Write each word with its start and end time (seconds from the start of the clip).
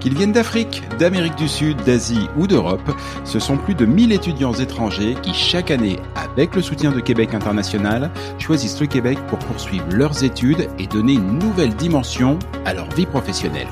Qu'ils 0.00 0.16
viennent 0.16 0.32
d'Afrique, 0.32 0.82
d'Amérique 0.98 1.36
du 1.36 1.46
Sud, 1.46 1.76
d'Asie 1.84 2.28
ou 2.36 2.48
d'Europe, 2.48 2.90
ce 3.24 3.38
sont 3.38 3.56
plus 3.56 3.76
de 3.76 3.86
1000 3.86 4.10
étudiants 4.10 4.52
étrangers 4.52 5.14
qui 5.22 5.32
chaque 5.32 5.70
année, 5.70 5.96
avec 6.16 6.56
le 6.56 6.62
soutien 6.62 6.90
de 6.90 6.98
Québec 6.98 7.34
International, 7.34 8.10
choisissent 8.40 8.80
le 8.80 8.88
Québec 8.88 9.16
pour 9.28 9.38
poursuivre 9.38 9.86
leurs 9.90 10.24
études 10.24 10.68
et 10.80 10.88
donner 10.88 11.12
une 11.12 11.38
nouvelle 11.38 11.76
dimension 11.76 12.36
à 12.64 12.74
leur 12.74 12.90
vie 12.90 13.06
professionnelle. 13.06 13.68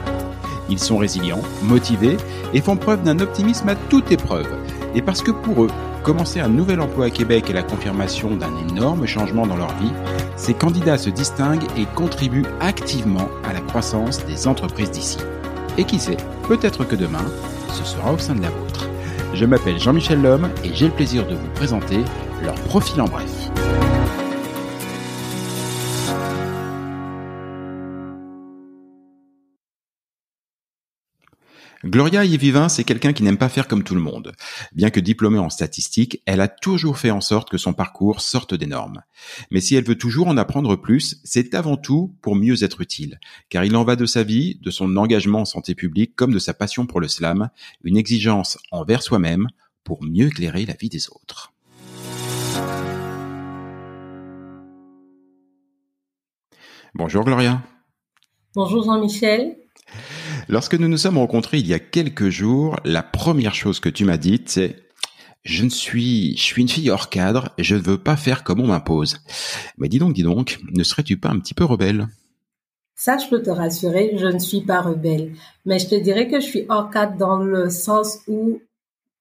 Ils 0.69 0.79
sont 0.79 0.99
résilients, 0.99 1.43
motivés 1.65 2.17
et 2.55 2.61
font 2.61 2.77
preuve 2.77 3.03
d'un 3.03 3.19
optimisme 3.19 3.69
à 3.69 3.75
toute 3.75 4.13
épreuve. 4.13 4.47
Et 4.95 5.03
parce 5.03 5.23
que 5.23 5.31
pour 5.31 5.65
eux, 5.65 5.71
commencer 6.03 6.41
un 6.41 6.49
nouvel 6.49 6.81
emploi 6.81 7.07
à 7.07 7.11
Québec 7.11 7.51
est 7.51 7.55
la 7.55 7.63
confirmation 7.63 8.31
d'un 8.37 8.53
énorme 8.69 9.07
changement 9.07 9.47
dans 9.47 9.57
leur 9.57 9.75
vie, 9.79 9.93
ces 10.37 10.55
candidats 10.55 10.99
se 10.99 11.11
distinguent 11.11 11.67
et 11.77 11.87
contribuent 11.95 12.47
activement 12.61 13.29
à 13.45 13.53
la 13.53 13.61
croissance 13.61 14.25
des 14.25 14.49
entreprises 14.49 14.91
d'ici. 14.91 15.19
Et 15.79 15.85
qui 15.85 15.99
sait, 15.99 16.17
peut-être 16.49 16.85
que 16.85 16.97
demain, 16.97 17.25
ce 17.73 17.85
sera 17.85 18.13
au 18.13 18.19
sein 18.19 18.35
de 18.35 18.43
la 18.43 18.51
vôtre. 18.51 18.89
Je 19.35 19.45
m'appelle 19.45 19.79
Jean-Michel 19.79 20.21
Lhomme 20.21 20.51
et 20.65 20.75
j'ai 20.75 20.87
le 20.87 20.93
plaisir 20.93 21.27
de 21.27 21.35
vous 21.35 21.49
présenter 21.55 21.99
leur 22.43 22.55
profil 22.55 23.01
en 23.01 23.07
bref. 23.07 23.51
Gloria 31.83 32.27
Yevivin, 32.27 32.69
c'est 32.69 32.85
quelqu'un 32.85 33.15
qui 33.15 33.23
n'aime 33.23 33.39
pas 33.39 33.49
faire 33.49 33.67
comme 33.67 33.85
tout 33.85 33.95
le 33.95 34.03
monde. 34.03 34.33
Bien 34.75 34.91
que 34.91 35.01
diplômée 35.01 35.39
en 35.39 35.49
statistique, 35.49 36.21
elle 36.27 36.43
a 36.43 36.49
toujours 36.49 36.99
fait 36.99 37.11
en 37.11 37.23
sorte 37.23 37.49
que 37.49 37.57
son 37.57 37.73
parcours 37.73 38.21
sorte 38.21 38.53
des 38.53 38.67
normes. 38.67 39.03
Mais 39.51 39.63
si 39.63 39.77
elle 39.77 39.85
veut 39.85 39.97
toujours 39.97 40.29
en 40.29 40.37
apprendre 40.37 40.77
plus, 40.77 41.23
c'est 41.25 41.55
avant 41.55 41.79
tout 41.79 42.15
pour 42.21 42.37
mieux 42.37 42.65
être 42.65 42.83
utile. 42.83 43.19
Car 43.49 43.65
il 43.65 43.75
en 43.77 43.85
va 43.85 43.97
de 43.97 44.05
sa 44.05 44.25
vie, 44.25 44.59
de 44.63 44.71
son 44.71 44.95
engagement 44.99 45.41
en 45.41 45.45
santé 45.47 45.75
publique, 45.75 46.15
comme 46.17 46.35
de 46.35 46.39
sa 46.39 46.53
passion 46.53 46.85
pour 46.85 47.01
le 47.01 47.09
slam, 47.09 47.49
une 47.83 47.97
exigence 47.97 48.59
envers 48.73 49.03
soi-même 49.03 49.49
pour 49.83 50.05
mieux 50.05 50.27
éclairer 50.27 50.67
la 50.67 50.75
vie 50.75 50.91
des 50.91 51.09
autres. 51.09 51.55
Bonjour 56.95 57.25
Gloria. 57.25 57.63
Bonjour 58.55 58.85
Jean-Michel. 58.85 59.57
Lorsque 60.51 60.75
nous 60.75 60.89
nous 60.89 60.97
sommes 60.97 61.19
rencontrés 61.19 61.59
il 61.59 61.69
y 61.69 61.75
a 61.75 61.79
quelques 61.79 62.29
jours, 62.29 62.75
la 62.85 63.05
première 63.05 63.55
chose 63.55 63.79
que 63.79 63.89
tu 63.89 64.05
m'as 64.05 64.17
dite, 64.17 64.49
c'est 64.49 64.83
je 65.45 65.63
ne 65.63 65.71
suis, 65.71 66.37
je 66.37 66.43
suis 66.43 66.61
une 66.61 66.69
fille 66.69 66.91
hors 66.91 67.09
cadre 67.09 67.51
je 67.57 67.77
ne 67.77 67.81
veux 67.81 67.99
pas 67.99 68.17
faire 68.17 68.43
comme 68.43 68.59
on 68.59 68.67
m'impose. 68.67 69.19
Mais 69.79 69.89
dis 69.89 70.01
donc, 70.01 70.13
dis 70.13 70.25
donc, 70.25 70.59
ne 70.73 70.83
serais-tu 70.83 71.17
pas 71.19 71.29
un 71.29 71.39
petit 71.39 71.55
peu 71.55 71.63
rebelle? 71.63 72.09
Ça, 72.97 73.17
je 73.17 73.29
peux 73.29 73.41
te 73.41 73.51
rassurer, 73.51 74.17
je 74.17 74.27
ne 74.27 74.41
suis 74.41 74.63
pas 74.63 74.81
rebelle. 74.81 75.35
Mais 75.67 75.79
je 75.79 75.87
te 75.87 75.95
dirais 75.95 76.27
que 76.27 76.41
je 76.41 76.47
suis 76.47 76.67
hors 76.69 76.91
cadre 76.91 77.17
dans 77.17 77.39
le 77.39 77.71
sens 77.71 78.19
où, 78.27 78.61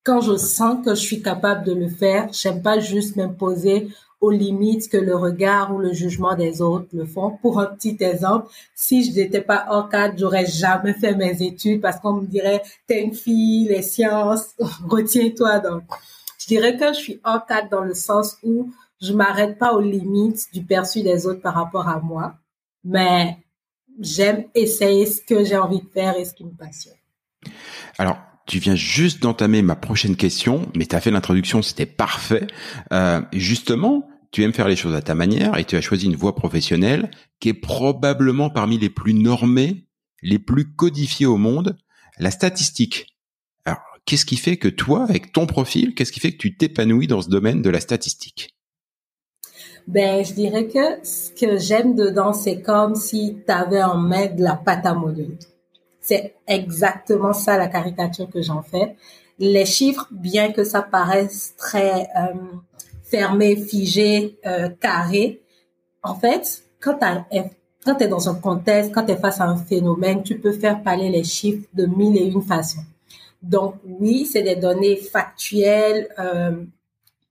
quand 0.03 0.21
je 0.21 0.35
sens 0.35 0.83
que 0.83 0.95
je 0.95 1.01
suis 1.01 1.21
capable 1.21 1.63
de 1.63 1.73
le 1.73 1.89
faire, 1.89 2.27
j'aime 2.33 2.63
pas 2.63 2.79
juste 2.79 3.17
m'imposer 3.17 3.89
aux 4.21 4.31
limites 4.31 4.89
que 4.89 4.97
le 4.97 5.15
regard 5.15 5.73
ou 5.73 5.79
le 5.79 5.93
jugement 5.93 6.35
des 6.35 6.61
autres 6.61 6.87
le 6.93 7.05
font. 7.05 7.37
Pour 7.41 7.59
un 7.59 7.67
petit 7.67 7.97
exemple, 8.01 8.47
si 8.75 9.03
je 9.03 9.15
n'étais 9.15 9.41
pas 9.41 9.65
hors 9.69 9.89
cadre, 9.89 10.15
j'aurais 10.17 10.45
jamais 10.45 10.93
fait 10.93 11.15
mes 11.15 11.41
études 11.41 11.81
parce 11.81 11.99
qu'on 11.99 12.13
me 12.13 12.27
dirait, 12.27 12.61
t'es 12.87 13.01
une 13.01 13.13
fille, 13.13 13.67
les 13.67 13.81
sciences, 13.81 14.55
retiens-toi. 14.87 15.59
Donc, 15.59 15.83
je 16.37 16.47
dirais 16.47 16.77
que 16.77 16.87
je 16.89 16.99
suis 16.99 17.21
hors 17.23 17.45
cadre 17.45 17.69
dans 17.69 17.83
le 17.83 17.93
sens 17.93 18.37
où 18.43 18.71
je 19.01 19.13
m'arrête 19.13 19.57
pas 19.57 19.73
aux 19.73 19.81
limites 19.81 20.47
du 20.53 20.63
perçu 20.63 21.01
des 21.01 21.25
autres 21.25 21.41
par 21.41 21.53
rapport 21.53 21.87
à 21.87 21.99
moi, 21.99 22.35
mais 22.83 23.37
j'aime 23.99 24.45
essayer 24.53 25.05
ce 25.05 25.21
que 25.21 25.45
j'ai 25.45 25.57
envie 25.57 25.81
de 25.81 25.89
faire 25.89 26.17
et 26.17 26.25
ce 26.25 26.33
qui 26.33 26.43
me 26.43 26.51
passionne. 26.51 26.95
Alors, 27.97 28.17
tu 28.49 28.57
viens 28.57 28.75
juste 28.75 29.21
d'entamer 29.21 29.61
ma 29.61 29.75
prochaine 29.75 30.15
question, 30.15 30.71
mais 30.75 30.87
tu 30.87 30.95
as 30.95 31.01
fait 31.01 31.11
l'introduction, 31.11 31.61
c'était 31.61 31.85
parfait. 31.85 32.47
Euh, 32.91 33.21
justement, 33.31 34.09
tu 34.31 34.41
aimes 34.41 34.53
faire 34.53 34.67
les 34.67 34.75
choses 34.75 34.95
à 34.95 35.03
ta 35.03 35.13
manière 35.13 35.55
et 35.59 35.65
tu 35.65 35.75
as 35.75 35.81
choisi 35.81 36.07
une 36.07 36.15
voie 36.15 36.33
professionnelle 36.33 37.11
qui 37.39 37.49
est 37.49 37.53
probablement 37.53 38.49
parmi 38.49 38.79
les 38.79 38.89
plus 38.89 39.13
normées, 39.13 39.85
les 40.23 40.39
plus 40.39 40.73
codifiées 40.73 41.27
au 41.27 41.37
monde, 41.37 41.77
la 42.17 42.31
statistique. 42.31 43.15
Alors, 43.65 43.81
qu'est-ce 44.05 44.25
qui 44.25 44.35
fait 44.35 44.57
que 44.57 44.67
toi, 44.67 45.03
avec 45.03 45.31
ton 45.31 45.45
profil, 45.45 45.93
qu'est-ce 45.93 46.11
qui 46.11 46.19
fait 46.19 46.31
que 46.31 46.37
tu 46.37 46.57
t'épanouis 46.57 47.05
dans 47.05 47.21
ce 47.21 47.29
domaine 47.29 47.61
de 47.61 47.69
la 47.69 47.79
statistique? 47.79 48.55
Ben, 49.87 50.25
je 50.25 50.33
dirais 50.33 50.65
que 50.67 51.05
ce 51.05 51.31
que 51.33 51.59
j'aime 51.59 51.93
dedans, 51.93 52.33
c'est 52.33 52.63
comme 52.63 52.95
si 52.95 53.37
tu 53.45 53.51
avais 53.51 53.83
en 53.83 53.99
main 53.99 54.25
de 54.25 54.41
la 54.41 54.55
pâte 54.55 54.87
à 54.87 54.95
modeler. 54.95 55.37
C'est 56.01 56.35
exactement 56.47 57.33
ça 57.33 57.57
la 57.57 57.67
caricature 57.67 58.29
que 58.29 58.41
j'en 58.41 58.61
fais. 58.61 58.95
Les 59.37 59.65
chiffres, 59.65 60.07
bien 60.11 60.51
que 60.51 60.63
ça 60.63 60.81
paraisse 60.81 61.55
très 61.57 62.07
euh, 62.17 62.33
fermé, 63.03 63.55
figé, 63.55 64.37
euh, 64.45 64.69
carré, 64.69 65.41
en 66.03 66.15
fait, 66.15 66.63
quand 66.79 66.97
tu 66.97 68.03
es 68.03 68.07
dans 68.07 68.29
un 68.29 68.35
contexte, 68.35 68.93
quand 68.93 69.05
tu 69.05 69.11
es 69.11 69.17
face 69.17 69.41
à 69.41 69.45
un 69.45 69.57
phénomène, 69.57 70.23
tu 70.23 70.39
peux 70.39 70.51
faire 70.51 70.81
parler 70.81 71.09
les 71.09 71.23
chiffres 71.23 71.67
de 71.73 71.85
mille 71.85 72.17
et 72.17 72.25
une 72.25 72.41
façons. 72.41 72.83
Donc 73.41 73.75
oui, 73.85 74.25
c'est 74.25 74.43
des 74.43 74.55
données 74.55 74.97
factuelles, 74.97 76.09
euh, 76.19 76.63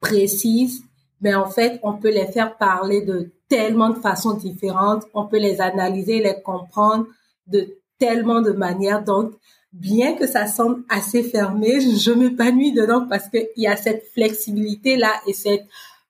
précises, 0.01 0.83
mais 1.21 1.35
en 1.35 1.47
fait, 1.47 1.81
on 1.83 1.95
peut 1.95 2.11
les 2.11 2.27
faire 2.27 2.57
parler 2.57 3.03
de 3.03 3.31
tellement 3.49 3.91
de 3.91 3.99
façons 3.99 4.35
différentes, 4.35 5.05
on 5.15 5.27
peut 5.27 5.39
les 5.39 5.61
analyser, 5.61 6.21
les 6.21 6.41
comprendre 6.43 7.07
de 7.47 7.78
tellement 7.99 8.41
de 8.41 8.53
manières. 8.53 9.05
Donc, 9.05 9.33
bien 9.73 10.15
que 10.15 10.27
ça 10.27 10.47
semble 10.47 10.83
assez 10.89 11.23
fermé, 11.23 11.81
je 11.81 12.11
m'épanouis 12.11 12.73
dedans 12.73 13.07
parce 13.09 13.29
qu'il 13.29 13.49
y 13.57 13.67
a 13.67 13.77
cette 13.77 14.07
flexibilité-là 14.13 15.13
et 15.27 15.33
cette, 15.33 15.67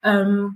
euh, 0.07 0.49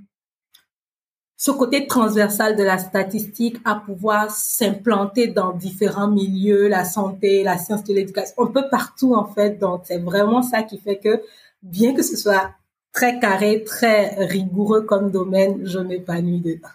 ce 1.37 1.51
côté 1.51 1.87
transversal 1.87 2.57
de 2.57 2.63
la 2.63 2.79
statistique 2.79 3.57
à 3.65 3.75
pouvoir 3.75 4.31
s'implanter 4.31 5.27
dans 5.27 5.53
différents 5.53 6.09
milieux, 6.09 6.69
la 6.69 6.85
santé, 6.85 7.43
la 7.43 7.59
science 7.59 7.83
de 7.85 7.95
l'éducation, 7.95 8.35
un 8.39 8.47
peu 8.47 8.69
partout 8.71 9.15
en 9.15 9.25
fait. 9.25 9.59
Donc, 9.59 9.83
c'est 9.85 9.99
vraiment 9.99 10.43
ça 10.43 10.63
qui 10.63 10.79
fait 10.79 10.99
que, 10.99 11.23
bien 11.63 11.95
que 11.95 12.03
ce 12.03 12.17
soit 12.17 12.53
très 12.93 13.19
carré, 13.19 13.65
très 13.65 14.25
rigoureux 14.27 14.83
comme 14.83 15.11
domaine, 15.11 15.67
je 15.67 15.79
m'épanouis 15.79 16.41
dedans. 16.41 16.69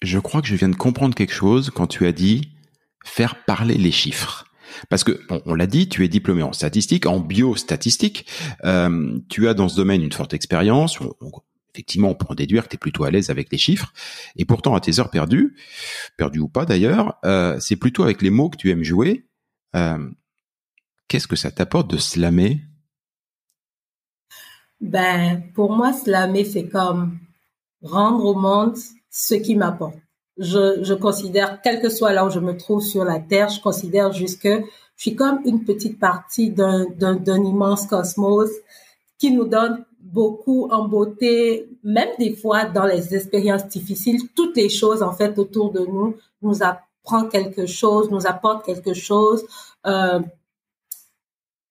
Je 0.00 0.18
crois 0.18 0.40
que 0.40 0.46
je 0.46 0.54
viens 0.54 0.68
de 0.68 0.76
comprendre 0.76 1.14
quelque 1.14 1.34
chose 1.34 1.70
quand 1.70 1.88
tu 1.88 2.06
as 2.06 2.12
dit 2.12 2.52
faire 3.04 3.44
parler 3.44 3.76
les 3.76 3.92
chiffres. 3.92 4.44
Parce 4.90 5.02
que 5.02 5.20
on, 5.46 5.54
l'a 5.54 5.66
dit, 5.66 5.88
tu 5.88 6.04
es 6.04 6.08
diplômé 6.08 6.42
en 6.42 6.52
statistique, 6.52 7.06
en 7.06 7.20
biostatistique. 7.20 8.26
Euh, 8.64 9.18
tu 9.28 9.48
as 9.48 9.54
dans 9.54 9.68
ce 9.68 9.76
domaine 9.76 10.02
une 10.02 10.12
forte 10.12 10.34
expérience. 10.34 10.98
effectivement, 11.74 12.10
on 12.10 12.14
peut 12.14 12.26
en 12.28 12.34
déduire 12.34 12.64
que 12.64 12.70
tu 12.70 12.76
es 12.76 12.78
plutôt 12.78 13.04
à 13.04 13.10
l'aise 13.10 13.30
avec 13.30 13.50
les 13.50 13.58
chiffres. 13.58 13.92
Et 14.36 14.44
pourtant, 14.44 14.74
à 14.74 14.80
tes 14.80 15.00
heures 15.00 15.10
perdues, 15.10 15.56
perdues 16.16 16.40
ou 16.40 16.48
pas 16.48 16.66
d'ailleurs, 16.66 17.18
euh, 17.24 17.58
c'est 17.60 17.76
plutôt 17.76 18.02
avec 18.02 18.22
les 18.22 18.30
mots 18.30 18.50
que 18.50 18.56
tu 18.56 18.70
aimes 18.70 18.84
jouer. 18.84 19.26
Euh, 19.74 20.10
Qu'est-ce 21.08 21.26
que 21.26 21.36
ça 21.36 21.50
t'apporte 21.50 21.90
de 21.90 21.96
slammer? 21.96 22.60
Ben, 24.80 25.42
pour 25.54 25.74
moi, 25.74 25.94
slammer, 25.94 26.44
c'est 26.44 26.68
comme 26.68 27.18
rendre 27.80 28.26
au 28.26 28.38
monde 28.38 28.76
ce 29.10 29.34
qui 29.34 29.56
m'apporte 29.56 29.96
je, 30.38 30.82
je 30.82 30.94
considère, 30.94 31.60
quel 31.62 31.80
que 31.80 31.88
soit 31.88 32.12
là 32.12 32.24
où 32.24 32.30
je 32.30 32.38
me 32.40 32.56
trouve 32.56 32.82
sur 32.82 33.04
la 33.04 33.18
Terre, 33.18 33.48
je 33.48 33.60
considère 33.60 34.12
juste 34.12 34.40
que 34.40 34.62
je 34.96 35.02
suis 35.02 35.14
comme 35.14 35.40
une 35.44 35.64
petite 35.64 35.98
partie 35.98 36.50
d'un, 36.50 36.86
immense 37.26 37.86
cosmos 37.86 38.50
qui 39.18 39.32
nous 39.32 39.44
donne 39.44 39.84
beaucoup 40.00 40.68
en 40.70 40.88
beauté, 40.88 41.68
même 41.82 42.08
des 42.18 42.34
fois 42.34 42.64
dans 42.64 42.84
les 42.84 43.14
expériences 43.14 43.66
difficiles, 43.66 44.28
toutes 44.34 44.56
les 44.56 44.68
choses 44.68 45.02
en 45.02 45.12
fait 45.12 45.38
autour 45.38 45.72
de 45.72 45.80
nous 45.80 46.16
nous 46.42 46.62
apprend 46.62 47.28
quelque 47.28 47.66
chose, 47.66 48.10
nous 48.10 48.26
apporte 48.26 48.64
quelque 48.64 48.94
chose, 48.94 49.44
euh, 49.86 50.20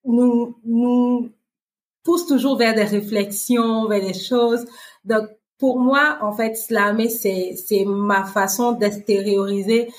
nous 0.05 0.55
nous 0.63 1.29
pousse 2.03 2.27
toujours 2.27 2.57
vers 2.57 2.75
des 2.75 2.83
réflexions, 2.83 3.87
vers 3.87 4.01
des 4.01 4.13
choses. 4.13 4.65
Donc 5.03 5.27
pour 5.57 5.79
moi, 5.79 6.19
en 6.21 6.33
fait, 6.33 6.55
slammer, 6.55 7.09
c'est, 7.09 7.55
c'est 7.55 7.85
ma 7.85 8.25
façon 8.25 8.73
d'extérioriser 8.73 9.91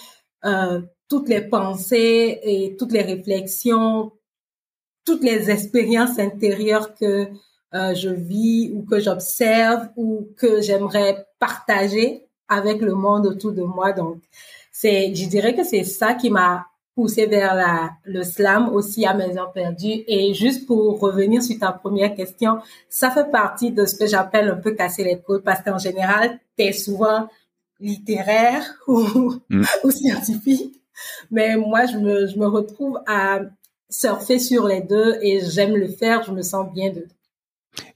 euh, 0.44 0.80
toutes 1.08 1.28
les 1.28 1.40
pensées 1.40 2.40
et 2.42 2.76
toutes 2.78 2.92
les 2.92 3.02
réflexions, 3.02 4.12
toutes 5.04 5.24
les 5.24 5.50
expériences 5.50 6.18
intérieures 6.18 6.94
que 6.94 7.28
euh, 7.74 7.94
je 7.94 8.08
vis 8.08 8.70
ou 8.74 8.82
que 8.82 9.00
j'observe 9.00 9.88
ou 9.96 10.28
que 10.36 10.60
j'aimerais 10.60 11.26
partager 11.38 12.26
avec 12.48 12.80
le 12.80 12.94
monde 12.94 13.26
autour 13.26 13.52
de 13.52 13.62
moi. 13.62 13.92
Donc, 13.92 14.20
c'est, 14.72 15.14
je 15.14 15.28
dirais 15.28 15.54
que 15.54 15.64
c'est 15.64 15.84
ça 15.84 16.14
qui 16.14 16.30
m'a 16.30 16.66
poussé 16.98 17.26
vers 17.26 17.54
la, 17.54 17.92
le 18.06 18.24
slam 18.24 18.70
aussi 18.74 19.06
à 19.06 19.14
mes 19.14 19.38
heures 19.38 19.52
perdues. 19.52 20.02
Et 20.08 20.34
juste 20.34 20.66
pour 20.66 20.98
revenir 20.98 21.40
sur 21.44 21.56
ta 21.56 21.70
première 21.70 22.12
question, 22.16 22.58
ça 22.88 23.08
fait 23.12 23.30
partie 23.30 23.70
de 23.70 23.86
ce 23.86 23.94
que 23.94 24.08
j'appelle 24.08 24.48
un 24.48 24.56
peu 24.56 24.72
casser 24.72 25.04
les 25.04 25.20
côtes 25.20 25.44
parce 25.44 25.62
qu'en 25.62 25.78
général, 25.78 26.40
tu 26.58 26.64
es 26.64 26.72
souvent 26.72 27.28
littéraire 27.78 28.64
ou, 28.88 29.36
mm. 29.48 29.62
ou 29.84 29.90
scientifique. 29.92 30.74
Mais 31.30 31.56
moi, 31.56 31.86
je 31.86 31.98
me, 31.98 32.26
je 32.26 32.36
me 32.36 32.48
retrouve 32.48 32.98
à 33.06 33.42
surfer 33.88 34.40
sur 34.40 34.66
les 34.66 34.80
deux 34.80 35.18
et 35.22 35.38
j'aime 35.48 35.76
le 35.76 35.86
faire, 35.86 36.24
je 36.24 36.32
me 36.32 36.42
sens 36.42 36.66
bien 36.74 36.90
dedans. 36.90 37.14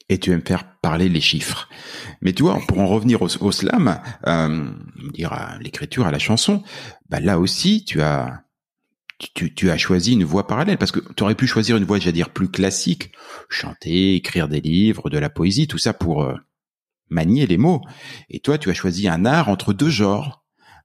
Et 0.09 0.19
tu 0.19 0.31
aimes 0.31 0.47
faire 0.47 0.77
parler 0.81 1.09
les 1.09 1.21
chiffres. 1.21 1.69
Mais 2.21 2.33
tu 2.33 2.45
vois, 2.45 2.61
pour 2.69 2.79
en 2.79 2.87
revenir 2.87 3.21
au, 3.21 3.27
au 3.41 3.51
slam, 3.51 4.01
euh, 4.29 4.71
dire 5.13 5.33
à 5.33 5.59
l'écriture, 5.59 6.07
à 6.07 6.13
la 6.13 6.21
chanson, 6.21 6.63
bah 7.09 7.19
là 7.19 7.41
aussi, 7.41 7.85
tu 7.85 8.01
as 8.01 8.45
tu, 9.35 9.55
tu, 9.55 9.71
as 9.71 9.79
choisi 9.79 10.13
une 10.13 10.25
voie 10.25 10.47
parallèle 10.47 10.79
parce 10.79 10.93
que 10.93 11.01
tu 11.15 11.23
aurais 11.23 11.35
pu 11.35 11.47
choisir 11.47 11.77
une 11.77 11.85
voie, 11.85 11.99
j'allais 11.99 12.13
dire, 12.13 12.31
plus 12.31 12.49
classique, 12.49 13.13
chanter, 13.49 14.15
écrire 14.15 14.49
des 14.49 14.61
livres, 14.61 15.11
de 15.11 15.19
la 15.19 15.31
poésie, 15.31 15.67
tout 15.67 15.79
ça 15.79 15.93
pour 15.93 16.25
euh, 16.25 16.35
manier 17.09 17.47
les 17.47 17.59
mots. 17.59 17.81
Et 18.31 18.41
toi, 18.41 18.59
tu 18.59 18.71
as 18.71 18.75
choisi 18.75 19.09
un 19.09 19.25
art 19.25 19.49
entre 19.49 19.73
deux 19.73 19.91
genres, 19.91 20.45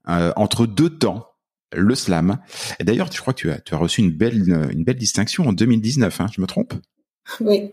euh, 0.09 0.31
entre 0.35 0.65
deux 0.65 0.89
temps, 0.89 1.27
le 1.73 1.95
slam. 1.95 2.39
D'ailleurs, 2.79 3.11
je 3.11 3.19
crois 3.19 3.33
que 3.33 3.39
tu 3.39 3.51
as, 3.51 3.59
tu 3.59 3.73
as 3.73 3.77
reçu 3.77 4.01
une 4.01 4.11
belle, 4.11 4.69
une 4.71 4.83
belle 4.83 4.97
distinction 4.97 5.47
en 5.47 5.53
2019, 5.53 6.21
hein, 6.21 6.27
je 6.31 6.41
me 6.41 6.47
trompe? 6.47 6.73
Oui. 7.41 7.71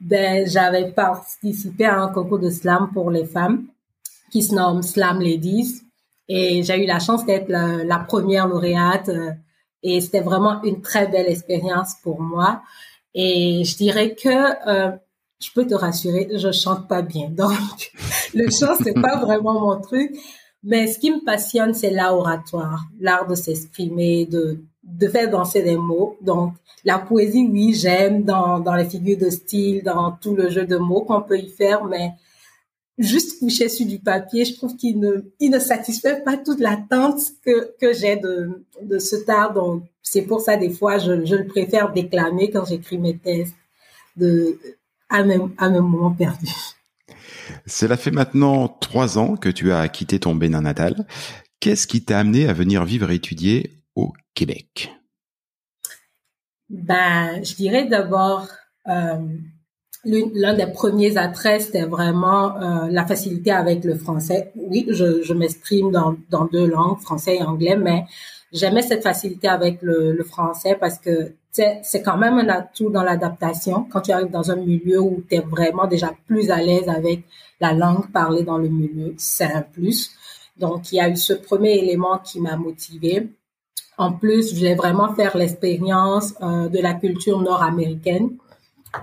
Ben, 0.00 0.48
j'avais 0.48 0.90
participé 0.92 1.84
à 1.84 2.00
un 2.00 2.08
concours 2.08 2.38
de 2.38 2.50
slam 2.50 2.90
pour 2.92 3.10
les 3.10 3.26
femmes 3.26 3.66
qui 4.30 4.42
se 4.42 4.54
nomme 4.54 4.82
Slam 4.82 5.20
Ladies. 5.20 5.82
Et 6.28 6.62
j'ai 6.62 6.82
eu 6.82 6.86
la 6.86 7.00
chance 7.00 7.26
d'être 7.26 7.48
la, 7.48 7.98
première 7.98 8.46
lauréate. 8.46 9.08
Euh, 9.08 9.32
et 9.82 10.00
c'était 10.00 10.20
vraiment 10.20 10.62
une 10.62 10.80
très 10.80 11.06
belle 11.06 11.28
expérience 11.28 11.94
pour 12.02 12.20
moi. 12.20 12.62
Et 13.14 13.64
je 13.64 13.76
dirais 13.76 14.14
que 14.14 14.68
euh, 14.68 14.92
je 15.40 15.48
peux 15.54 15.66
te 15.66 15.74
rassurer, 15.74 16.28
je 16.34 16.52
chante 16.52 16.86
pas 16.88 17.02
bien. 17.02 17.28
Donc, 17.30 17.92
le 18.34 18.50
chant, 18.50 18.74
c'est 18.82 19.00
pas 19.00 19.16
vraiment 19.16 19.60
mon 19.60 19.80
truc. 19.80 20.14
Mais 20.62 20.86
ce 20.86 20.98
qui 20.98 21.10
me 21.10 21.24
passionne, 21.24 21.72
c'est 21.72 21.90
l'oratoire, 21.90 22.84
l'art 23.00 23.26
de 23.26 23.34
s'exprimer, 23.34 24.26
de, 24.26 24.62
de 24.84 25.08
faire 25.08 25.30
danser 25.30 25.62
des 25.62 25.76
mots. 25.76 26.16
Donc, 26.20 26.52
la 26.84 26.98
poésie, 26.98 27.48
oui, 27.50 27.74
j'aime 27.74 28.24
dans, 28.24 28.60
dans 28.60 28.74
les 28.74 28.84
figures 28.84 29.18
de 29.18 29.30
style, 29.30 29.82
dans 29.82 30.12
tout 30.12 30.34
le 30.34 30.50
jeu 30.50 30.66
de 30.66 30.76
mots 30.76 31.02
qu'on 31.02 31.22
peut 31.22 31.38
y 31.38 31.48
faire, 31.48 31.84
mais 31.84 32.12
juste 33.00 33.40
coucher 33.40 33.68
sur 33.68 33.86
du 33.86 33.98
papier, 33.98 34.44
je 34.44 34.54
trouve 34.54 34.76
qu'il 34.76 35.00
ne, 35.00 35.22
il 35.40 35.50
ne 35.50 35.58
satisfait 35.58 36.22
pas 36.22 36.36
toute 36.36 36.60
l'attente 36.60 37.20
que, 37.44 37.74
que 37.80 37.92
j'ai 37.92 38.16
de, 38.16 38.64
de 38.82 38.98
ce 38.98 39.16
art. 39.28 39.54
Donc, 39.54 39.84
c'est 40.02 40.22
pour 40.22 40.40
ça, 40.40 40.56
des 40.56 40.70
fois, 40.70 40.98
je, 40.98 41.24
je 41.24 41.34
le 41.34 41.46
préfère 41.46 41.92
déclamer 41.92 42.50
quand 42.50 42.66
j'écris 42.66 42.98
mes 42.98 43.16
textes 43.16 43.54
de, 44.16 44.58
à 45.08 45.24
même, 45.24 45.52
à 45.58 45.70
même 45.70 45.82
moment 45.82 46.12
perdu. 46.12 46.46
Cela 47.66 47.96
fait 47.96 48.10
maintenant 48.12 48.68
trois 48.68 49.18
ans 49.18 49.36
que 49.36 49.48
tu 49.48 49.72
as 49.72 49.88
quitté 49.88 50.20
ton 50.20 50.34
Bénin 50.34 50.60
natal. 50.60 51.06
Qu'est-ce 51.58 51.86
qui 51.86 52.04
t'a 52.04 52.18
amené 52.18 52.48
à 52.48 52.52
venir 52.52 52.84
vivre 52.84 53.10
et 53.10 53.16
étudier 53.16 53.72
au 53.96 54.12
Québec? 54.34 54.92
Ben, 56.68 57.42
je 57.42 57.54
dirais 57.54 57.86
d'abord, 57.86 58.46
euh, 58.86 59.18
l'un 60.04 60.54
des 60.54 60.66
premiers 60.66 61.16
attraits, 61.18 61.62
c'était 61.62 61.84
vraiment 61.84 62.56
euh, 62.56 62.88
la 62.90 63.04
facilité 63.06 63.50
avec 63.50 63.84
le 63.84 63.94
français. 63.94 64.52
Oui, 64.56 64.86
je, 64.88 65.22
je 65.22 65.34
m'exprime 65.34 65.90
dans, 65.90 66.16
dans 66.30 66.46
deux 66.46 66.66
langues, 66.66 66.98
français 67.00 67.36
et 67.36 67.42
anglais, 67.42 67.76
mais 67.76 68.04
j'aimais 68.52 68.82
cette 68.82 69.02
facilité 69.02 69.48
avec 69.48 69.82
le, 69.82 70.12
le 70.12 70.24
français 70.24 70.76
parce 70.80 70.98
que 70.98 71.32
c'est 71.52 72.02
quand 72.02 72.16
même 72.16 72.34
un 72.34 72.48
atout 72.48 72.90
dans 72.90 73.02
l'adaptation. 73.02 73.86
Quand 73.90 74.02
tu 74.02 74.12
arrives 74.12 74.30
dans 74.30 74.50
un 74.50 74.56
milieu 74.56 75.00
où 75.00 75.22
tu 75.28 75.36
es 75.36 75.40
vraiment 75.40 75.86
déjà 75.86 76.12
plus 76.26 76.50
à 76.50 76.62
l'aise 76.62 76.88
avec 76.88 77.24
la 77.60 77.72
langue 77.72 78.10
parlée 78.12 78.44
dans 78.44 78.56
le 78.56 78.68
milieu, 78.68 79.14
c'est 79.18 79.52
un 79.52 79.62
plus. 79.62 80.12
Donc, 80.56 80.92
il 80.92 80.96
y 80.96 81.00
a 81.00 81.08
eu 81.08 81.16
ce 81.16 81.32
premier 81.32 81.76
élément 81.78 82.18
qui 82.18 82.40
m'a 82.40 82.56
motivée. 82.56 83.28
En 83.98 84.12
plus, 84.12 84.50
je 84.50 84.56
voulais 84.56 84.74
vraiment 84.74 85.14
faire 85.14 85.36
l'expérience 85.36 86.34
euh, 86.40 86.68
de 86.68 86.78
la 86.78 86.94
culture 86.94 87.40
nord-américaine 87.40 88.30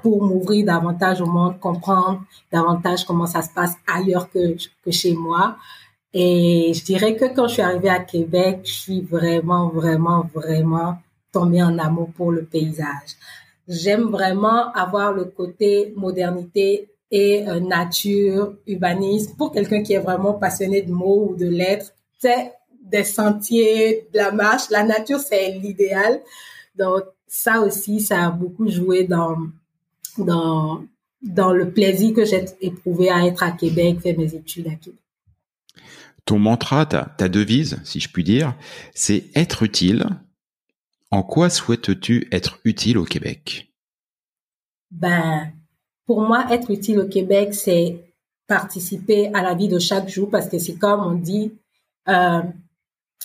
pour 0.01 0.23
m'ouvrir 0.23 0.65
davantage 0.65 1.21
au 1.21 1.25
monde, 1.25 1.59
comprendre 1.59 2.21
davantage 2.51 3.05
comment 3.05 3.27
ça 3.27 3.41
se 3.41 3.49
passe 3.49 3.75
ailleurs 3.87 4.29
que, 4.29 4.55
que 4.83 4.91
chez 4.91 5.13
moi. 5.13 5.57
Et 6.13 6.71
je 6.73 6.83
dirais 6.83 7.15
que 7.15 7.25
quand 7.25 7.47
je 7.47 7.53
suis 7.53 7.61
arrivée 7.61 7.89
à 7.89 7.99
Québec, 7.99 8.61
je 8.63 8.71
suis 8.71 9.01
vraiment, 9.01 9.69
vraiment, 9.69 10.25
vraiment 10.33 10.97
tombée 11.31 11.61
en 11.61 11.77
amour 11.77 12.09
pour 12.15 12.31
le 12.31 12.43
paysage. 12.43 13.15
J'aime 13.67 14.03
vraiment 14.03 14.71
avoir 14.73 15.11
le 15.11 15.25
côté 15.25 15.93
modernité 15.95 16.89
et 17.11 17.47
euh, 17.47 17.59
nature, 17.59 18.55
urbanisme. 18.65 19.35
Pour 19.37 19.51
quelqu'un 19.51 19.83
qui 19.83 19.93
est 19.93 19.99
vraiment 19.99 20.33
passionné 20.33 20.81
de 20.81 20.91
mots 20.91 21.29
ou 21.29 21.35
de 21.35 21.47
lettres, 21.47 21.93
c'est 22.17 22.53
des 22.81 23.03
sentiers, 23.03 24.07
de 24.13 24.17
la 24.17 24.31
marche. 24.31 24.69
La 24.69 24.83
nature, 24.83 25.19
c'est 25.19 25.51
l'idéal. 25.51 26.21
Donc, 26.77 27.03
ça 27.27 27.61
aussi, 27.61 27.99
ça 27.99 28.25
a 28.25 28.31
beaucoup 28.31 28.69
joué 28.69 29.03
dans, 29.03 29.37
dans, 30.23 30.83
dans 31.21 31.53
le 31.53 31.71
plaisir 31.71 32.13
que 32.13 32.25
j'ai 32.25 32.45
éprouvé 32.61 33.09
à 33.09 33.25
être 33.25 33.43
à 33.43 33.51
Québec, 33.51 33.99
faire 34.01 34.17
mes 34.17 34.33
études 34.33 34.67
à 34.67 34.75
Québec. 34.75 35.01
Ton 36.25 36.39
mantra, 36.39 36.85
ta, 36.85 37.05
ta 37.17 37.29
devise, 37.29 37.79
si 37.83 37.99
je 37.99 38.09
puis 38.09 38.23
dire, 38.23 38.55
c'est 38.93 39.25
être 39.35 39.63
utile. 39.63 40.05
En 41.09 41.23
quoi 41.23 41.49
souhaites-tu 41.49 42.27
être 42.31 42.59
utile 42.65 42.97
au 42.97 43.05
Québec? 43.05 43.71
Ben, 44.91 45.53
pour 46.05 46.21
moi, 46.21 46.47
être 46.51 46.69
utile 46.71 46.99
au 46.99 47.07
Québec, 47.07 47.53
c'est 47.53 48.13
participer 48.47 49.29
à 49.33 49.41
la 49.41 49.53
vie 49.53 49.67
de 49.67 49.79
chaque 49.79 50.09
jour 50.09 50.29
parce 50.29 50.49
que 50.49 50.59
c'est 50.59 50.75
comme 50.75 51.01
on 51.01 51.15
dit, 51.15 51.53
euh, 52.07 52.41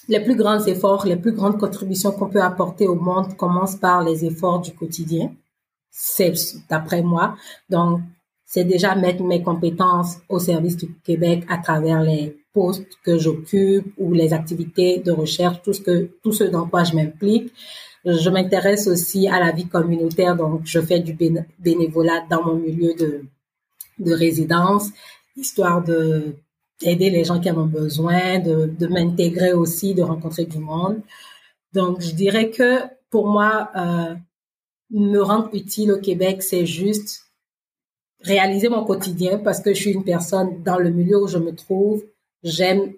les 0.09 0.21
plus 0.21 0.37
grands 0.37 0.65
efforts, 0.65 1.06
les 1.06 1.17
plus 1.17 1.33
grandes 1.33 1.59
contributions 1.59 2.12
qu'on 2.12 2.29
peut 2.29 2.43
apporter 2.43 2.87
au 2.87 2.97
monde 2.97 3.37
commencent 3.37 3.77
par 3.77 4.03
les 4.03 4.25
efforts 4.25 4.61
du 4.61 4.73
quotidien 4.73 5.33
c'est 5.93 6.33
d'après 6.69 7.03
moi. 7.03 7.37
Donc, 7.71 8.00
c'est 8.47 8.65
déjà 8.65 8.94
mettre 8.94 9.23
mes 9.23 9.43
compétences 9.43 10.17
au 10.29 10.39
service 10.39 10.77
du 10.77 10.93
Québec 11.05 11.44
à 11.49 11.59
travers 11.59 12.03
les 12.03 12.37
postes 12.53 12.99
que 13.05 13.19
j'occupe 13.19 13.94
ou 13.99 14.12
les 14.12 14.33
activités 14.33 14.99
de 14.99 15.12
recherche, 15.12 15.62
tout 15.62 15.73
ce 15.73 15.81
que, 15.81 16.11
tout 16.23 16.33
ce 16.33 16.44
dans 16.44 16.67
quoi 16.67 16.85
je 16.85 16.94
m'implique. 16.94 17.53
Je 18.05 18.31
m'intéresse 18.31 18.89
aussi 18.89 19.29
à 19.29 19.39
la 19.39 19.53
vie 19.53 19.69
communautaire, 19.69 20.35
donc 20.35 20.62
je 20.65 20.81
fais 20.81 21.00
du 21.00 21.17
bénévolat 21.59 22.25
dans 22.29 22.43
mon 22.44 22.56
milieu 22.56 22.94
de, 22.94 23.25
de 23.99 24.12
résidence, 24.12 24.89
histoire 25.37 25.83
de 25.83 26.35
d'aider 26.81 27.11
les 27.11 27.23
gens 27.23 27.39
qui 27.39 27.49
en 27.49 27.59
ont 27.59 27.67
besoin, 27.67 28.41
de, 28.41 28.67
de 28.67 28.87
m'intégrer 28.89 29.53
aussi, 29.53 29.94
de 29.94 30.03
rencontrer 30.03 30.46
du 30.46 30.58
monde. 30.58 31.01
Donc, 31.72 32.01
je 32.01 32.13
dirais 32.13 32.51
que 32.51 32.81
pour 33.08 33.29
moi, 33.29 33.70
euh, 33.77 34.15
me 34.93 35.20
rendre 35.20 35.51
utile 35.55 35.93
au 35.93 35.99
Québec, 35.99 36.43
c'est 36.43 36.67
juste 36.67 37.22
réaliser 38.20 38.69
mon 38.69 38.84
quotidien 38.84 39.39
parce 39.39 39.61
que 39.61 39.75
je 39.75 39.81
suis 39.81 39.93
une 39.93 40.05
personne 40.05 40.63
dans 40.63 40.79
le 40.79 40.91
milieu 40.91 41.22
où 41.22 41.27
je 41.27 41.39
me 41.39 41.55
trouve. 41.55 42.05
J'aime 42.43 42.93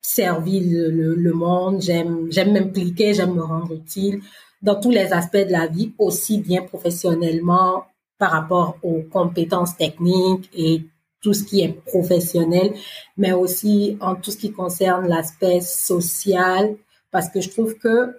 servir 0.00 0.62
le, 0.64 1.14
le, 1.14 1.32
monde, 1.32 1.82
j'aime 1.82 2.30
j'aime 2.30 2.52
m'impliquer, 2.52 3.14
j'aime 3.14 3.34
me 3.34 3.42
rendre 3.42 3.74
utile 3.74 4.20
dans 4.62 4.78
tous 4.78 4.90
les 4.90 5.12
aspects 5.12 5.36
de 5.36 5.52
la 5.52 5.66
vie, 5.66 5.92
aussi 5.98 6.38
bien 6.38 6.62
professionnellement 6.62 7.84
par 8.18 8.32
rapport 8.32 8.76
aux 8.82 9.02
compétences 9.02 9.76
techniques 9.76 10.48
et 10.54 10.82
tout 11.20 11.34
ce 11.34 11.44
qui 11.44 11.60
est 11.62 11.72
professionnel, 11.86 12.74
mais 13.16 13.32
aussi 13.32 13.96
en 14.00 14.14
tout 14.14 14.30
ce 14.30 14.36
qui 14.36 14.52
concerne 14.52 15.08
l'aspect 15.08 15.60
social, 15.60 16.76
parce 17.10 17.28
que 17.28 17.40
je 17.40 17.50
trouve 17.50 17.76
que 17.78 18.16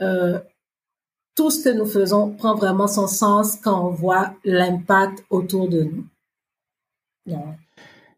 euh, 0.00 0.38
tout 1.34 1.50
ce 1.50 1.64
que 1.64 1.70
nous 1.70 1.86
faisons 1.86 2.30
prend 2.30 2.54
vraiment 2.54 2.88
son 2.88 3.06
sens 3.06 3.56
quand 3.56 3.88
on 3.88 3.90
voit 3.90 4.34
l'impact 4.44 5.24
autour 5.30 5.68
de 5.68 5.82
nous. 5.82 6.06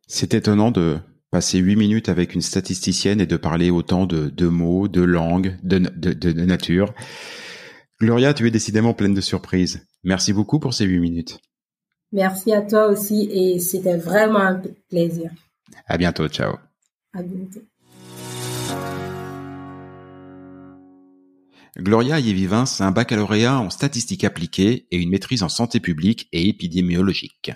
C'est 0.06 0.34
étonnant 0.34 0.70
de 0.70 0.98
passer 1.30 1.58
huit 1.58 1.76
minutes 1.76 2.08
avec 2.08 2.34
une 2.34 2.42
statisticienne 2.42 3.20
et 3.20 3.26
de 3.26 3.36
parler 3.36 3.70
autant 3.70 4.06
de, 4.06 4.46
mots, 4.46 4.88
de 4.88 5.02
langues, 5.02 5.56
de, 5.62 5.78
de, 5.78 6.32
nature. 6.44 6.94
Gloria, 8.00 8.34
tu 8.34 8.46
es 8.46 8.50
décidément 8.50 8.94
pleine 8.94 9.14
de 9.14 9.20
surprises. 9.20 9.86
Merci 10.04 10.32
beaucoup 10.32 10.58
pour 10.58 10.74
ces 10.74 10.84
huit 10.84 11.00
minutes. 11.00 11.38
Merci 12.12 12.52
à 12.52 12.62
toi 12.62 12.86
aussi 12.86 13.28
et 13.32 13.58
c'était 13.58 13.96
vraiment 13.96 14.40
un 14.40 14.62
plaisir. 14.88 15.30
À 15.86 15.98
bientôt, 15.98 16.28
ciao. 16.28 16.54
À 17.12 17.22
bientôt. 17.22 17.60
Gloria 21.76 22.20
Yevivins 22.20 22.64
a 22.78 22.84
un 22.84 22.92
baccalauréat 22.92 23.58
en 23.58 23.68
statistiques 23.68 24.22
appliquées 24.22 24.86
et 24.92 24.96
une 24.96 25.10
maîtrise 25.10 25.42
en 25.42 25.48
santé 25.48 25.80
publique 25.80 26.28
et 26.32 26.48
épidémiologique. 26.48 27.50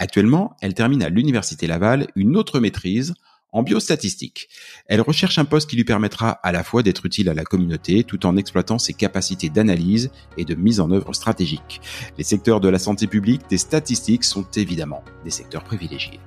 Actuellement, 0.00 0.56
elle 0.60 0.74
termine 0.74 1.02
à 1.04 1.08
l'Université 1.08 1.68
Laval 1.68 2.08
une 2.16 2.36
autre 2.36 2.58
maîtrise 2.58 3.14
en 3.52 3.62
biostatistique. 3.62 4.48
Elle 4.86 5.00
recherche 5.00 5.38
un 5.38 5.44
poste 5.44 5.70
qui 5.70 5.76
lui 5.76 5.84
permettra 5.84 6.30
à 6.30 6.52
la 6.52 6.64
fois 6.64 6.82
d'être 6.82 7.06
utile 7.06 7.28
à 7.28 7.34
la 7.34 7.44
communauté 7.44 8.04
tout 8.04 8.26
en 8.26 8.36
exploitant 8.36 8.78
ses 8.78 8.92
capacités 8.92 9.50
d'analyse 9.50 10.10
et 10.36 10.44
de 10.44 10.54
mise 10.54 10.80
en 10.80 10.90
œuvre 10.90 11.12
stratégique. 11.14 11.80
Les 12.18 12.24
secteurs 12.24 12.60
de 12.60 12.68
la 12.68 12.78
santé 12.78 13.06
publique, 13.06 13.42
des 13.48 13.58
statistiques 13.58 14.24
sont 14.24 14.46
évidemment 14.56 15.04
des 15.24 15.30
secteurs 15.30 15.64
privilégiés. 15.64 16.20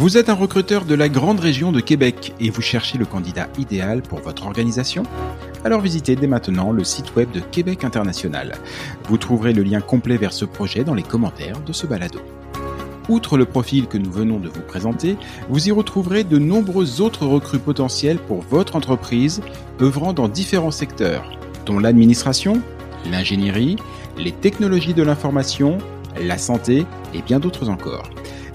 Vous 0.00 0.16
êtes 0.16 0.28
un 0.28 0.34
recruteur 0.34 0.84
de 0.84 0.94
la 0.94 1.08
grande 1.08 1.40
région 1.40 1.72
de 1.72 1.80
Québec 1.80 2.32
et 2.38 2.50
vous 2.50 2.62
cherchez 2.62 2.98
le 2.98 3.04
candidat 3.04 3.48
idéal 3.58 4.00
pour 4.00 4.20
votre 4.20 4.46
organisation? 4.46 5.02
Alors 5.64 5.80
visitez 5.80 6.14
dès 6.14 6.28
maintenant 6.28 6.70
le 6.70 6.84
site 6.84 7.16
web 7.16 7.32
de 7.32 7.40
Québec 7.40 7.82
International. 7.82 8.54
Vous 9.08 9.18
trouverez 9.18 9.52
le 9.52 9.64
lien 9.64 9.80
complet 9.80 10.16
vers 10.16 10.32
ce 10.32 10.44
projet 10.44 10.84
dans 10.84 10.94
les 10.94 11.02
commentaires 11.02 11.58
de 11.62 11.72
ce 11.72 11.88
balado. 11.88 12.20
Outre 13.08 13.36
le 13.36 13.44
profil 13.44 13.88
que 13.88 13.98
nous 13.98 14.12
venons 14.12 14.38
de 14.38 14.48
vous 14.48 14.60
présenter, 14.60 15.16
vous 15.48 15.66
y 15.66 15.72
retrouverez 15.72 16.22
de 16.22 16.38
nombreux 16.38 17.00
autres 17.00 17.26
recrues 17.26 17.58
potentiels 17.58 18.18
pour 18.18 18.42
votre 18.42 18.76
entreprise 18.76 19.40
œuvrant 19.80 20.12
dans 20.12 20.28
différents 20.28 20.70
secteurs, 20.70 21.36
dont 21.66 21.80
l'administration, 21.80 22.62
l'ingénierie, 23.10 23.74
les 24.16 24.30
technologies 24.30 24.94
de 24.94 25.02
l'information, 25.02 25.78
la 26.22 26.38
santé 26.38 26.86
et 27.14 27.22
bien 27.22 27.40
d'autres 27.40 27.68
encore. 27.68 28.08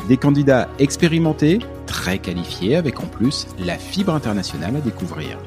Des 0.07 0.17
candidats 0.17 0.67
expérimentés, 0.79 1.59
très 1.85 2.17
qualifiés, 2.17 2.75
avec 2.75 2.99
en 2.99 3.05
plus 3.05 3.47
la 3.57 3.77
fibre 3.77 4.13
internationale 4.13 4.75
à 4.75 4.81
découvrir. 4.81 5.37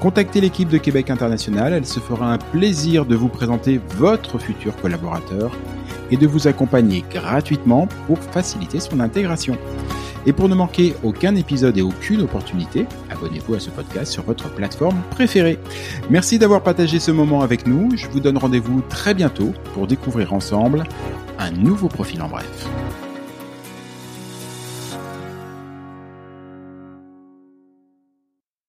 Contactez 0.00 0.40
l'équipe 0.40 0.68
de 0.68 0.78
Québec 0.78 1.10
International, 1.10 1.72
elle 1.72 1.86
se 1.86 2.00
fera 2.00 2.32
un 2.32 2.38
plaisir 2.38 3.06
de 3.06 3.14
vous 3.14 3.28
présenter 3.28 3.80
votre 3.96 4.38
futur 4.38 4.76
collaborateur 4.76 5.52
et 6.10 6.16
de 6.16 6.26
vous 6.26 6.48
accompagner 6.48 7.04
gratuitement 7.10 7.88
pour 8.06 8.18
faciliter 8.18 8.80
son 8.80 9.00
intégration. 9.00 9.56
Et 10.26 10.32
pour 10.32 10.48
ne 10.48 10.54
manquer 10.54 10.94
aucun 11.02 11.34
épisode 11.36 11.76
et 11.78 11.82
aucune 11.82 12.22
opportunité, 12.22 12.86
abonnez-vous 13.10 13.54
à 13.54 13.60
ce 13.60 13.70
podcast 13.70 14.12
sur 14.12 14.24
votre 14.24 14.48
plateforme 14.48 15.00
préférée. 15.10 15.58
Merci 16.10 16.38
d'avoir 16.38 16.62
partagé 16.62 16.98
ce 16.98 17.10
moment 17.10 17.42
avec 17.42 17.66
nous. 17.66 17.96
Je 17.96 18.08
vous 18.08 18.20
donne 18.20 18.38
rendez-vous 18.38 18.82
très 18.88 19.14
bientôt 19.14 19.52
pour 19.74 19.86
découvrir 19.86 20.32
ensemble 20.32 20.84
un 21.38 21.50
nouveau 21.50 21.88
profil 21.88 22.22
en 22.22 22.28
bref. 22.28 22.68